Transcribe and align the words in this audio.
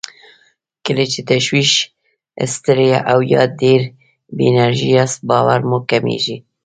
کله 0.85 1.03
چې 1.11 1.19
تشویش، 1.29 1.71
ستړی 2.53 2.89
او 3.11 3.19
يا 3.33 3.43
ډېر 3.61 3.81
بې 4.35 4.45
انرژي 4.51 4.89
ياست 4.97 5.19
باور 5.29 5.59
مو 5.69 5.77
کمېږي. 5.89 6.37